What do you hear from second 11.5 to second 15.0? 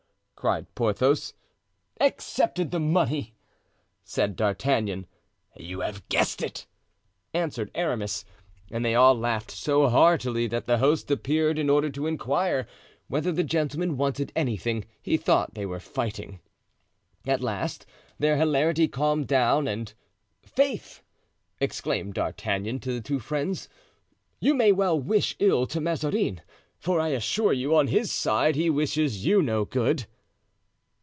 in order to inquire whether the gentlemen wanted anything;